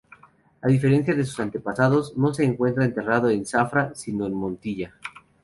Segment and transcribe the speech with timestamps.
[0.63, 4.95] A diferencia de sus antepasados, no se encuentra enterrado en Zafra sino en Montilla.